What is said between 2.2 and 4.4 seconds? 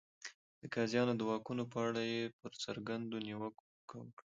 پر څرګندونو نیوکه وکړه.